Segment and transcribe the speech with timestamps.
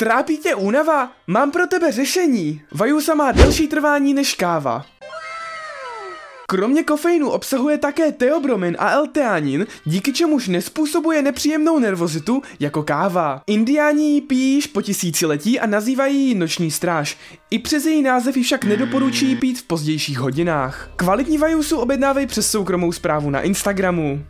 [0.00, 1.12] Trápí tě únava?
[1.26, 2.62] Mám pro tebe řešení.
[2.72, 4.86] Vajusa má delší trvání než káva.
[6.46, 13.42] Kromě kofeinu obsahuje také teobromin a L-teanin, díky čemuž nespůsobuje nepříjemnou nervozitu jako káva.
[13.46, 17.16] Indiáni ji pijí již po tisíciletí a nazývají ji noční stráž.
[17.50, 20.90] I přes její název ji však nedoporučují pít v pozdějších hodinách.
[20.96, 24.24] Kvalitní vajusu objednávej přes soukromou zprávu na Instagramu.